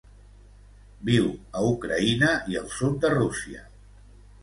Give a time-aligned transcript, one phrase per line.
[1.09, 1.27] Viu
[1.61, 3.67] a Ucraïna i el sud de Rússia.